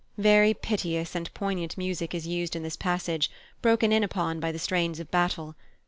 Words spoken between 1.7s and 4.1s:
music is used in this passage, broken in